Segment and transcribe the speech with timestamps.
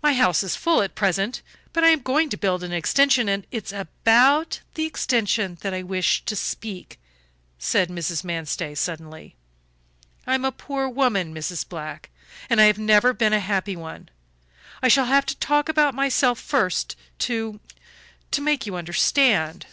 [0.00, 1.42] "My house is full at present,
[1.72, 5.74] but I am going to build an extension, and" "It is about the extension that
[5.74, 7.00] I wish to speak,"
[7.58, 8.22] said Mrs.
[8.22, 9.34] Manstey, suddenly.
[10.28, 11.68] "I am a poor woman, Mrs.
[11.68, 12.10] Black,
[12.48, 14.10] and I have never been a happy one.
[14.80, 16.94] I shall have to talk about myself first
[17.26, 17.58] to
[18.30, 19.66] to make you understand."